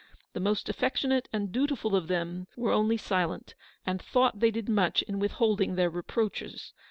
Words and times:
The 0.33 0.39
most 0.39 0.67
affectionate 0.67 1.29
and 1.31 1.51
dutiful 1.51 1.95
of 1.95 2.07
them 2.07 2.47
were 2.57 2.71
only 2.71 2.97
silent, 2.97 3.53
and 3.85 4.01
thought 4.01 4.39
they 4.39 4.49
did 4.49 4.67
much 4.67 5.03
in 5.03 5.19
withholding 5.19 5.75
their 5.75 5.91
reproaches. 5.91 6.73